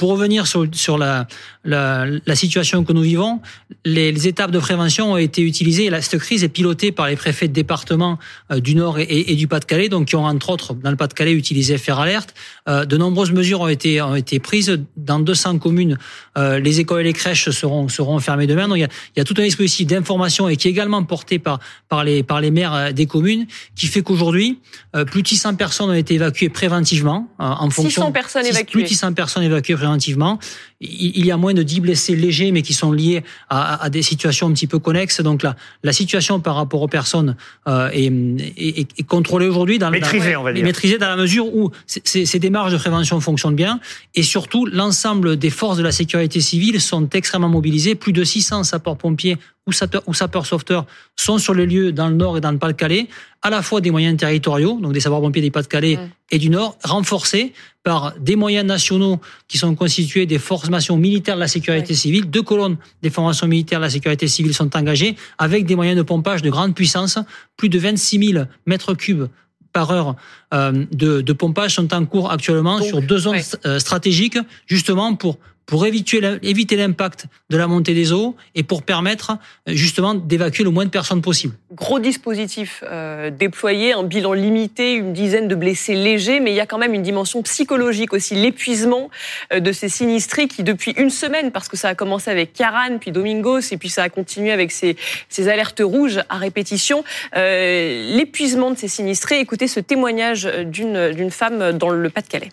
Pour 0.00 0.12
revenir 0.12 0.46
sur, 0.46 0.66
sur 0.72 0.96
la, 0.96 1.26
la, 1.62 2.06
la, 2.24 2.34
situation 2.34 2.84
que 2.84 2.94
nous 2.94 3.02
vivons, 3.02 3.42
les, 3.84 4.12
les, 4.12 4.28
étapes 4.28 4.50
de 4.50 4.58
prévention 4.58 5.12
ont 5.12 5.18
été 5.18 5.42
utilisées. 5.42 5.90
Cette 6.00 6.18
crise 6.20 6.42
est 6.42 6.48
pilotée 6.48 6.90
par 6.90 7.06
les 7.06 7.16
préfets 7.16 7.48
de 7.48 7.52
département 7.52 8.18
euh, 8.50 8.60
du 8.60 8.74
Nord 8.74 8.98
et, 8.98 9.04
et, 9.30 9.34
du 9.34 9.46
Pas-de-Calais, 9.46 9.90
donc 9.90 10.08
qui 10.08 10.16
ont 10.16 10.24
entre 10.24 10.48
autres 10.48 10.72
dans 10.72 10.88
le 10.90 10.96
Pas-de-Calais 10.96 11.32
utilisé 11.32 11.76
FR 11.76 12.00
Alerte. 12.00 12.32
Euh, 12.66 12.86
de 12.86 12.96
nombreuses 12.96 13.32
mesures 13.32 13.60
ont 13.60 13.68
été 13.68 14.00
ont 14.00 14.14
été 14.14 14.38
prises 14.38 14.80
dans 14.96 15.18
200 15.18 15.58
communes. 15.58 15.98
Euh, 16.38 16.58
les 16.60 16.80
écoles 16.80 17.02
et 17.02 17.04
les 17.04 17.12
crèches 17.12 17.50
seront 17.50 17.90
seront 17.90 18.18
fermées 18.20 18.46
demain. 18.46 18.68
Donc 18.68 18.78
il 18.78 18.80
y 18.80 18.84
a, 18.84 18.88
il 19.14 19.18
y 19.18 19.20
a 19.20 19.24
tout 19.24 19.34
un 19.36 19.42
dispositif 19.42 19.86
d'information 19.86 20.48
et 20.48 20.56
qui 20.56 20.68
est 20.68 20.70
également 20.70 21.04
porté 21.04 21.38
par 21.38 21.58
par 21.90 22.04
les 22.04 22.22
par 22.22 22.40
les 22.40 22.50
maires 22.50 22.94
des 22.94 23.04
communes, 23.04 23.46
qui 23.76 23.86
fait 23.86 24.00
qu'aujourd'hui 24.00 24.60
plus 25.08 25.22
de 25.22 25.28
600 25.28 25.56
personnes 25.56 25.90
ont 25.90 25.92
été 25.92 26.14
évacuées 26.14 26.48
préventivement 26.48 27.28
en 27.38 27.68
fonction. 27.68 28.06
600 28.06 28.12
personnes 28.12 28.46
évacuées. 28.46 28.72
Plus 28.72 28.82
de 28.84 28.88
600 28.88 29.12
personnes 29.12 29.42
évacuées 29.42 29.74
préventivement 29.74 29.89
préventivement 29.90 30.38
il 30.82 31.26
y 31.26 31.30
a 31.30 31.36
moins 31.36 31.52
de 31.52 31.62
10 31.62 31.80
blessés 31.80 32.16
légers, 32.16 32.52
mais 32.52 32.62
qui 32.62 32.72
sont 32.72 32.90
liés 32.90 33.22
à, 33.50 33.84
à 33.84 33.90
des 33.90 34.00
situations 34.00 34.46
un 34.46 34.52
petit 34.52 34.66
peu 34.66 34.78
connexes. 34.78 35.20
Donc 35.20 35.42
la, 35.42 35.54
la 35.82 35.92
situation 35.92 36.40
par 36.40 36.54
rapport 36.54 36.80
aux 36.80 36.88
personnes 36.88 37.36
euh, 37.68 37.90
est, 37.92 38.10
est, 38.56 38.88
est, 38.98 39.06
contrôlée 39.06 39.46
aujourd'hui. 39.46 39.78
dans 39.78 39.90
Maîtrisée, 39.90 40.36
on 40.36 40.42
va 40.42 40.54
dire. 40.54 40.64
Maîtrisée 40.64 40.96
dans 40.96 41.08
la 41.08 41.16
mesure 41.16 41.54
où 41.54 41.70
ces, 41.86 42.24
ces 42.24 42.38
démarches 42.38 42.72
de 42.72 42.78
prévention 42.78 43.20
fonctionnent 43.20 43.56
bien. 43.56 43.78
Et 44.14 44.22
surtout, 44.22 44.64
l'ensemble 44.64 45.36
des 45.36 45.50
forces 45.50 45.76
de 45.76 45.82
la 45.82 45.92
sécurité 45.92 46.40
civile 46.40 46.80
sont 46.80 47.10
extrêmement 47.10 47.50
mobilisées. 47.50 47.94
Plus 47.94 48.14
de 48.14 48.24
600 48.24 48.64
sapeurs-pompiers 48.64 49.36
ou 49.66 50.14
sapeurs-sauveteurs 50.14 50.86
sont 51.16 51.38
sur 51.38 51.54
les 51.54 51.66
lieux 51.66 51.92
dans 51.92 52.08
le 52.08 52.14
Nord 52.14 52.38
et 52.38 52.40
dans 52.40 52.50
le 52.50 52.58
Pas-de-Calais, 52.58 53.08
à 53.42 53.50
la 53.50 53.62
fois 53.62 53.80
des 53.80 53.90
moyens 53.90 54.16
territoriaux, 54.16 54.78
donc 54.80 54.92
des 54.92 55.00
sapeurs-pompiers 55.00 55.42
des 55.42 55.50
Pas-de-Calais 55.50 55.96
mmh. 55.96 56.10
et 56.32 56.38
du 56.38 56.50
Nord, 56.50 56.76
renforcés 56.82 57.52
par 57.82 58.14
des 58.18 58.36
moyens 58.36 58.66
nationaux 58.66 59.20
qui 59.48 59.58
sont 59.58 59.74
constitués 59.74 60.26
des 60.26 60.38
formations 60.70 60.96
militaires 60.96 61.34
de 61.34 61.40
la 61.40 61.48
sécurité 61.48 61.94
civile. 61.94 62.30
Deux 62.30 62.42
colonnes 62.42 62.76
des 63.02 63.10
formations 63.10 63.48
militaires 63.48 63.80
de 63.80 63.84
la 63.86 63.90
sécurité 63.90 64.28
civile 64.28 64.54
sont 64.54 64.76
engagées 64.76 65.16
avec 65.36 65.66
des 65.66 65.74
moyens 65.74 65.98
de 65.98 66.02
pompage 66.02 66.42
de 66.42 66.50
grande 66.50 66.76
puissance. 66.76 67.18
Plus 67.56 67.68
de 67.68 67.76
26 67.76 68.32
000 68.32 68.44
mètres 68.66 68.94
cubes 68.94 69.26
par 69.72 69.90
heure 69.90 70.14
euh, 70.54 70.84
de, 70.92 71.22
de, 71.22 71.32
pompage 71.32 71.74
sont 71.74 71.92
en 71.92 72.04
cours 72.04 72.30
actuellement 72.30 72.80
sur 72.80 73.02
deux 73.02 73.18
zones 73.18 73.40
euh, 73.66 73.80
stratégiques, 73.80 74.38
justement 74.66 75.14
pour 75.16 75.38
pour 75.70 75.86
éviter 75.86 76.76
l'impact 76.76 77.26
de 77.48 77.56
la 77.56 77.68
montée 77.68 77.94
des 77.94 78.12
eaux 78.12 78.34
et 78.56 78.64
pour 78.64 78.82
permettre 78.82 79.38
justement 79.68 80.14
d'évacuer 80.14 80.64
le 80.64 80.70
moins 80.70 80.84
de 80.84 80.90
personnes 80.90 81.22
possible. 81.22 81.54
Gros 81.72 82.00
dispositif 82.00 82.82
euh, 82.82 83.30
déployé, 83.30 83.92
un 83.92 84.02
bilan 84.02 84.32
limité, 84.32 84.94
une 84.94 85.12
dizaine 85.12 85.46
de 85.46 85.54
blessés 85.54 85.94
légers, 85.94 86.40
mais 86.40 86.50
il 86.50 86.56
y 86.56 86.60
a 86.60 86.66
quand 86.66 86.76
même 86.78 86.92
une 86.92 87.04
dimension 87.04 87.40
psychologique 87.42 88.12
aussi, 88.12 88.34
l'épuisement 88.34 89.10
euh, 89.52 89.60
de 89.60 89.70
ces 89.70 89.88
sinistrés 89.88 90.48
qui 90.48 90.64
depuis 90.64 90.90
une 90.96 91.10
semaine, 91.10 91.52
parce 91.52 91.68
que 91.68 91.76
ça 91.76 91.90
a 91.90 91.94
commencé 91.94 92.32
avec 92.32 92.52
Caran, 92.52 92.98
puis 92.98 93.12
Domingos, 93.12 93.60
et 93.70 93.76
puis 93.76 93.90
ça 93.90 94.02
a 94.02 94.08
continué 94.08 94.50
avec 94.50 94.72
ces, 94.72 94.96
ces 95.28 95.48
alertes 95.48 95.82
rouges 95.84 96.20
à 96.28 96.38
répétition, 96.38 97.04
euh, 97.36 98.16
l'épuisement 98.16 98.72
de 98.72 98.76
ces 98.76 98.88
sinistrés. 98.88 99.38
Écoutez 99.38 99.68
ce 99.68 99.78
témoignage 99.78 100.50
d'une 100.64 101.30
femme 101.30 101.78
dans 101.78 101.90
le 101.90 102.10
Pas-de-Calais 102.10 102.48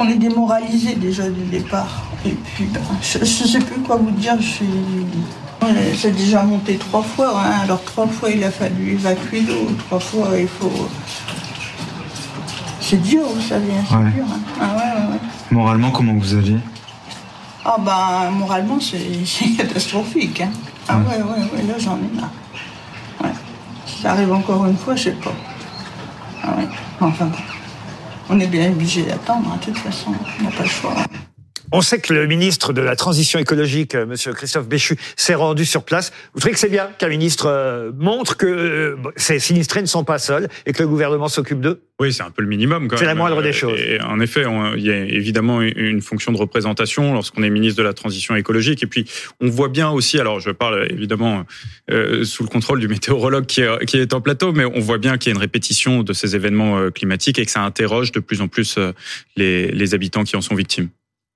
on 0.00 0.08
est 0.08 0.16
démoralisé 0.16 0.94
déjà 0.94 1.28
du 1.28 1.42
départ. 1.42 2.04
Et 2.24 2.30
puis, 2.30 2.64
ben, 2.64 2.80
je 3.02 3.18
ne 3.18 3.24
sais 3.24 3.58
plus 3.58 3.80
quoi 3.82 3.96
vous 3.96 4.10
dire. 4.10 4.34
Je 4.40 4.46
suis... 4.46 4.66
C'est 5.94 6.16
déjà 6.16 6.42
monté 6.42 6.76
trois 6.76 7.02
fois. 7.02 7.38
Hein. 7.38 7.60
Alors 7.64 7.84
trois 7.84 8.06
fois, 8.06 8.30
il 8.30 8.42
a 8.42 8.50
fallu 8.50 8.92
évacuer 8.94 9.42
l'eau. 9.42 9.70
Trois 9.86 10.00
fois, 10.00 10.28
il 10.38 10.48
faut... 10.48 10.88
C'est 12.80 13.00
dur, 13.02 13.22
vous 13.32 13.42
savez. 13.42 13.70
Hein, 13.72 13.84
c'est 13.88 14.16
dur. 14.16 14.24
Hein. 14.32 14.58
Ah, 14.60 14.76
Moralement, 15.50 15.90
comment 15.90 16.14
vous 16.14 16.34
allez? 16.34 16.56
Ah 17.64 17.76
ben, 17.78 18.30
moralement, 18.30 18.78
c'est 18.80 18.98
catastrophique. 19.56 20.42
Ah 20.88 20.96
ouais, 20.96 21.16
ouais, 21.16 21.22
ouais, 21.22 21.62
là, 21.68 21.74
j'en 21.78 21.98
ai 21.98 22.18
marre. 22.18 22.30
Ouais. 23.22 23.30
ça 24.02 24.12
arrive 24.12 24.32
encore 24.32 24.64
une 24.64 24.78
fois, 24.78 24.96
je 24.96 25.04
sais 25.04 25.12
pas. 25.12 25.32
Ah 26.42 26.56
ouais. 26.56 26.66
Enfin 27.00 27.30
on 28.30 28.38
est 28.38 28.46
bien 28.46 28.70
obligé 28.70 29.02
d'attendre, 29.02 29.50
hein, 29.52 29.58
de 29.60 29.64
toute 29.66 29.78
façon, 29.78 30.12
on 30.40 30.44
n'a 30.44 30.50
pas 30.50 30.62
le 30.62 30.68
choix. 30.68 30.94
On 31.72 31.82
sait 31.82 32.00
que 32.00 32.12
le 32.12 32.26
ministre 32.26 32.72
de 32.72 32.80
la 32.80 32.96
Transition 32.96 33.38
écologique, 33.38 33.94
euh, 33.94 34.04
Monsieur 34.04 34.32
Christophe 34.32 34.66
Béchu, 34.66 34.96
s'est 35.14 35.36
rendu 35.36 35.64
sur 35.64 35.84
place. 35.84 36.12
Vous 36.34 36.40
trouvez 36.40 36.52
que 36.52 36.58
c'est 36.58 36.68
bien 36.68 36.90
qu'un 36.98 37.08
ministre 37.08 37.46
euh, 37.46 37.92
montre 37.96 38.36
que 38.36 38.46
euh, 38.46 38.96
ces 39.14 39.38
sinistrés 39.38 39.80
ne 39.80 39.86
sont 39.86 40.02
pas 40.02 40.18
seuls 40.18 40.48
et 40.66 40.72
que 40.72 40.82
le 40.82 40.88
gouvernement 40.88 41.28
s'occupe 41.28 41.60
d'eux? 41.60 41.80
Oui, 42.00 42.12
c'est 42.12 42.24
un 42.24 42.30
peu 42.32 42.42
le 42.42 42.48
minimum. 42.48 42.88
C'est 42.96 43.04
la 43.04 43.14
moindre 43.14 43.40
des 43.40 43.52
choses. 43.52 43.78
Et 43.78 44.00
en 44.02 44.18
effet, 44.18 44.44
il 44.76 44.82
y 44.82 44.90
a 44.90 44.96
évidemment 44.96 45.60
une 45.60 46.00
fonction 46.00 46.32
de 46.32 46.38
représentation 46.38 47.12
lorsqu'on 47.12 47.42
est 47.42 47.50
ministre 47.50 47.76
de 47.76 47.82
la 47.82 47.92
Transition 47.92 48.34
écologique. 48.34 48.82
Et 48.82 48.86
puis, 48.86 49.04
on 49.40 49.48
voit 49.48 49.68
bien 49.68 49.90
aussi, 49.90 50.18
alors 50.18 50.40
je 50.40 50.50
parle 50.50 50.86
évidemment 50.90 51.44
sous 52.22 52.42
le 52.42 52.48
contrôle 52.48 52.80
du 52.80 52.88
météorologue 52.88 53.44
qui 53.44 53.60
est, 53.60 53.84
qui 53.84 53.98
est 53.98 54.14
en 54.14 54.22
plateau, 54.22 54.52
mais 54.52 54.64
on 54.64 54.80
voit 54.80 54.96
bien 54.96 55.18
qu'il 55.18 55.30
y 55.30 55.32
a 55.32 55.36
une 55.36 55.42
répétition 55.42 56.02
de 56.02 56.14
ces 56.14 56.34
événements 56.34 56.90
climatiques 56.90 57.38
et 57.38 57.44
que 57.44 57.50
ça 57.50 57.60
interroge 57.60 58.12
de 58.12 58.20
plus 58.20 58.40
en 58.40 58.48
plus 58.48 58.78
les, 59.36 59.70
les 59.70 59.94
habitants 59.94 60.24
qui 60.24 60.36
en 60.36 60.40
sont 60.40 60.54
victimes. 60.54 60.88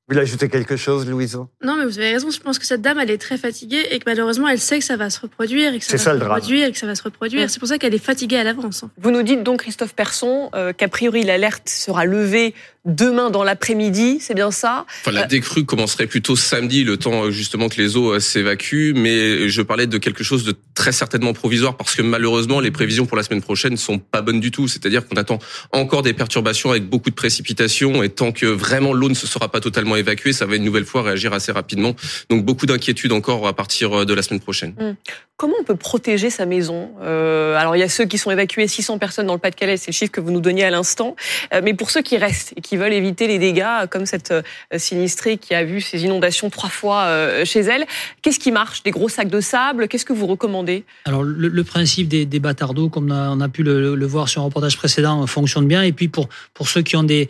Vous 0.07 0.13
voulez 0.13 0.27
ajouter 0.27 0.51
quelque 0.51 0.77
chose, 0.77 1.09
Louison 1.09 1.49
Non, 1.65 1.77
mais 1.79 1.87
vous 1.87 1.99
avez 1.99 2.13
raison. 2.13 2.31
Je 2.31 2.39
pense 2.39 2.59
que 2.59 2.67
cette 2.67 2.83
dame, 2.83 2.99
elle 2.99 3.11
est 3.11 3.17
très 3.17 3.39
fatiguée 3.39 3.87
et 3.91 3.99
que 3.99 4.05
malheureusement, 4.05 4.47
elle 4.47 4.61
sait 4.61 4.79
que 4.79 4.85
ça 4.85 4.99
va 4.99 5.09
se 5.09 5.19
reproduire 5.19 5.73
et 5.73 5.79
que 5.79 5.85
ça 5.87 5.97
va 5.97 5.99
se 5.99 6.11
reproduire 6.11 6.67
et 6.67 6.73
que 6.73 6.79
ça 6.79 6.87
va 6.87 6.95
se 6.95 7.03
reproduire. 7.03 7.49
C'est 7.49 7.59
pour 7.59 7.69
ça 7.69 7.79
qu'elle 7.79 7.95
est 7.95 8.05
fatiguée 8.05 8.37
à 8.37 8.45
l'avance. 8.45 8.85
Vous 8.99 9.11
nous 9.11 9.23
dites 9.23 9.43
donc, 9.43 9.61
Christophe 9.61 9.95
Persson, 9.95 10.51
euh, 10.55 10.75
qu'a 10.75 10.89
priori 10.89 11.23
l'alerte 11.23 11.71
sera 11.71 12.05
levée 12.05 12.53
demain 12.85 13.31
dans 13.31 13.45
l'après-midi, 13.45 14.19
c'est 14.21 14.35
bien 14.35 14.51
ça? 14.51 14.85
Enfin, 15.01 15.11
la 15.11 15.23
euh, 15.23 15.27
décrue 15.27 15.65
commencerait 15.65 16.07
plutôt 16.07 16.37
samedi, 16.37 16.85
le 16.85 16.99
temps 16.99 17.25
euh, 17.25 17.31
justement 17.31 17.71
que 17.71 17.81
les 17.81 17.97
eaux 17.97 18.21
s'évacuent. 18.21 18.93
Mais 18.95 19.49
je 19.49 19.63
parlais 19.63 19.87
de 19.87 19.97
quelque 19.97 20.23
chose 20.23 20.45
de 20.45 20.55
très 20.75 20.93
certainement 20.93 21.33
provisoire 21.33 21.77
parce 21.77 21.95
que 21.95 22.03
malheureusement, 22.03 22.61
les 22.61 22.71
prévisions 22.71 23.07
pour 23.07 23.17
la 23.17 23.23
semaine 23.23 23.43
prochaine 23.43 23.77
sont 23.77 23.99
pas 23.99 24.23
bonnes 24.23 24.41
du 24.41 24.51
tout. 24.51 24.69
C'est-à-dire 24.69 25.07
qu'on 25.07 25.17
attend 25.17 25.39
encore 25.73 26.03
des 26.03 26.13
perturbations 26.13 26.71
avec 26.71 26.85
beaucoup 26.89 27.11
de 27.11 27.15
précipitations 27.15 28.03
et 28.03 28.09
tant 28.09 28.33
que 28.33 28.47
vraiment 28.47 28.93
l'eau 28.93 29.09
ne 29.09 29.15
se 29.15 29.27
sera 29.27 29.49
pas 29.49 29.61
totalement 29.61 29.97
évacué, 29.97 30.33
ça 30.33 30.47
va 30.47 30.57
une 30.57 30.65
nouvelle 30.65 30.85
fois 30.85 31.03
réagir 31.03 31.33
assez 31.33 31.53
rapidement. 31.53 31.95
Donc 32.29 32.45
beaucoup 32.45 32.67
d'inquiétudes 32.67 33.13
encore 33.13 33.47
à 33.47 33.53
partir 33.55 34.01
euh, 34.01 34.05
de 34.05 34.15
la 34.15 34.23
semaine 34.23 34.41
prochaine. 34.41 34.75
Hum. 34.79 34.97
Comment 35.37 35.55
on 35.61 35.65
peut 35.65 35.75
protéger 35.75 36.31
sa 36.31 36.47
maison? 36.47 36.93
Euh, 37.03 37.57
Alors 37.57 37.75
il 37.75 37.81
y 37.81 37.83
a 37.83 37.89
ceux 37.89 38.05
qui 38.05 38.19
sont 38.19 38.31
évacués, 38.31 38.69
600 38.69 38.99
personnes 38.99 39.27
dans 39.27 39.35
le 39.35 39.41
Pas-de-Calais, 39.41 39.77
c'est 39.77 39.91
le 39.91 39.95
chiffre 39.95 40.13
que 40.13 40.21
vous 40.21 40.31
nous 40.31 40.41
donniez 40.41 40.65
à 40.65 40.71
l'instant. 40.71 41.17
Euh, 41.53 41.61
mais 41.63 41.75
pour 41.75 41.91
ceux 41.91 42.03
qui 42.03 42.17
restent 42.17 42.55
et 42.57 42.61
qui 42.61 42.77
veulent 42.77 42.93
éviter 42.93 43.27
les 43.27 43.39
dégâts, 43.39 43.87
comme 43.91 44.07
cette 44.07 44.33
sinistrée 44.77 45.37
qui 45.37 45.55
a 45.55 45.65
vu 45.65 45.81
ces 45.81 46.05
inondations 46.05 46.51
trois 46.51 46.69
fois 46.69 47.45
chez 47.45 47.61
elle, 47.61 47.85
qu'est-ce 48.23 48.39
qui 48.39 48.53
marche? 48.53 48.83
Des 48.85 48.93
gros 48.93 49.09
sacs 49.09 49.29
de 49.29 49.41
sable? 49.41 49.89
Qu'est-ce 49.89 50.05
que 50.05 50.13
vous 50.13 50.27
recommandez? 50.27 50.64
Alors 51.05 51.23
le, 51.23 51.65
principe 51.65 52.09
des, 52.09 52.27
des 52.27 52.41
bâtards 52.41 52.75
comme 52.91 53.11
on 53.11 53.41
a, 53.41 53.49
pu 53.49 53.63
le, 53.63 54.07
voir 54.07 54.29
sur 54.29 54.43
un 54.43 54.45
reportage 54.45 54.77
précédent, 54.77 55.27
fonctionne 55.27 55.67
bien. 55.67 55.83
Et 55.83 55.93
puis 55.93 56.09
pour 56.09 56.29
pour 56.53 56.69
ceux 56.69 56.83
qui 56.83 56.97
ont 56.97 57.03
des 57.03 57.29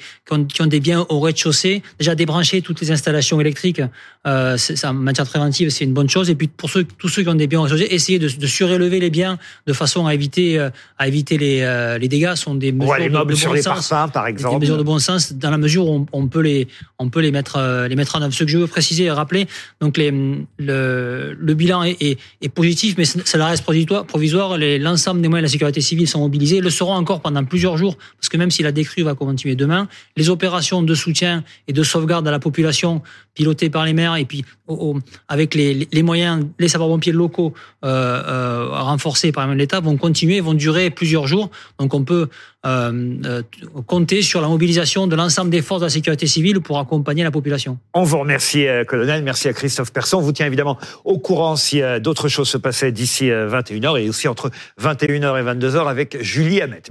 qui 0.50 0.62
ont 0.62 0.66
des 0.66 0.80
biens 0.80 1.06
au 1.08 1.20
rez-de-chaussée, 1.20 1.82
déjà 1.98 2.14
débrancher 2.14 2.62
toutes 2.62 2.80
les 2.80 2.90
installations 2.90 3.40
électriques, 3.40 3.82
euh, 4.26 4.56
en 4.84 4.94
matière 4.94 5.26
préventive, 5.26 5.70
c'est 5.70 5.84
une 5.84 5.92
bonne 5.92 6.08
chose. 6.08 6.30
Et 6.30 6.34
puis 6.34 6.48
pour 6.48 6.70
ceux, 6.70 6.84
tous 6.84 7.08
ceux 7.08 7.22
qui 7.22 7.28
ont 7.28 7.34
des 7.34 7.46
biens 7.46 7.64
associés, 7.64 7.92
essayer 7.94 8.18
de, 8.18 8.28
de 8.28 8.46
surélever 8.46 9.00
les 9.00 9.10
biens 9.10 9.38
de 9.66 9.72
façon 9.72 10.06
à 10.06 10.14
éviter, 10.14 10.58
euh, 10.58 10.70
à 10.98 11.08
éviter 11.08 11.38
les, 11.38 11.60
euh, 11.62 11.98
les 11.98 12.08
dégâts 12.08 12.34
sont 12.34 12.54
des 12.54 12.72
mesures 12.72 12.96
les 12.96 13.08
de, 13.10 13.24
de, 13.24 13.34
sur 13.34 13.50
bon 13.50 13.54
les 13.54 13.62
sens. 13.62 13.88
Parfums, 13.88 14.12
par 14.12 14.26
exemple. 14.26 14.54
Des 14.56 14.60
mesures 14.60 14.78
de 14.78 14.82
bon 14.82 14.98
sens 14.98 15.32
dans 15.32 15.50
la 15.50 15.58
mesure 15.58 15.86
où 15.88 15.94
on, 15.94 16.06
on 16.12 16.28
peut 16.28 16.40
les, 16.40 16.68
on 16.98 17.10
peut 17.10 17.20
les 17.20 17.32
mettre, 17.32 17.56
euh, 17.56 17.88
les 17.88 17.96
mettre 17.96 18.16
en 18.16 18.22
œuvre. 18.22 18.32
Ce 18.32 18.44
que 18.44 18.50
je 18.50 18.58
veux 18.58 18.66
préciser 18.66 19.04
et 19.04 19.10
rappeler, 19.10 19.46
donc 19.80 19.96
les, 19.96 20.10
le, 20.58 21.36
le 21.38 21.54
bilan 21.54 21.82
est, 21.82 22.00
est, 22.00 22.18
est 22.40 22.48
positif, 22.48 22.94
mais 22.96 23.04
cela 23.24 23.46
reste 23.46 23.64
provisoire. 23.64 24.56
L'ensemble 24.58 25.20
des 25.20 25.28
moyens 25.28 25.44
de 25.44 25.48
la 25.48 25.52
sécurité 25.52 25.80
civile 25.80 26.08
sont 26.08 26.20
mobilisés, 26.20 26.60
le 26.60 26.70
seront 26.70 26.94
encore 26.94 27.20
pendant 27.20 27.44
plusieurs 27.44 27.76
jours, 27.76 27.96
parce 28.18 28.28
que 28.28 28.36
même 28.36 28.50
si 28.50 28.62
la 28.62 28.72
décrue 28.72 29.02
va 29.02 29.14
continuer 29.14 29.54
demain, 29.54 29.88
les 30.16 30.30
opérations 30.30 30.82
de 30.82 30.94
soutien 30.94 31.44
et 31.68 31.72
de 31.72 31.82
sauvegarde 31.82 32.26
à 32.28 32.30
la 32.30 32.38
population 32.38 33.02
piloté 33.34 33.68
par 33.68 33.84
les 33.84 33.92
maires 33.92 34.16
et 34.16 34.24
puis 34.24 34.44
avec 35.28 35.54
les, 35.54 35.88
les, 35.90 36.02
moyens, 36.02 36.46
les 36.58 36.68
sapeurs-pompiers 36.68 37.12
locaux 37.12 37.52
euh, 37.84 37.88
euh, 37.88 38.68
renforcés 38.70 39.32
par 39.32 39.52
l'État 39.54 39.80
vont 39.80 39.96
continuer, 39.96 40.40
vont 40.40 40.54
durer 40.54 40.90
plusieurs 40.90 41.26
jours. 41.26 41.50
Donc 41.78 41.94
on 41.94 42.04
peut 42.04 42.28
euh, 42.66 42.92
euh, 43.26 43.42
compter 43.86 44.22
sur 44.22 44.40
la 44.40 44.48
mobilisation 44.48 45.06
de 45.06 45.14
l'ensemble 45.14 45.50
des 45.50 45.60
forces 45.60 45.80
de 45.80 45.86
la 45.86 45.90
sécurité 45.90 46.26
civile 46.26 46.60
pour 46.60 46.78
accompagner 46.78 47.22
la 47.22 47.30
population. 47.30 47.78
On 47.92 48.04
vous 48.04 48.18
remercie, 48.18 48.66
euh, 48.66 48.84
colonel. 48.84 49.22
Merci 49.22 49.48
à 49.48 49.52
Christophe 49.52 49.92
Persson. 49.92 50.16
On 50.16 50.22
vous 50.22 50.32
tient 50.32 50.46
évidemment 50.46 50.78
au 51.04 51.18
courant 51.18 51.56
si 51.56 51.82
d'autres 52.00 52.28
choses 52.28 52.48
se 52.48 52.56
passaient 52.56 52.92
d'ici 52.92 53.26
21h 53.26 54.00
et 54.00 54.08
aussi 54.08 54.28
entre 54.28 54.50
21h 54.80 55.38
et 55.38 55.42
22h 55.42 55.88
avec 55.88 56.22
Julie 56.22 56.62
Hamet. 56.62 56.82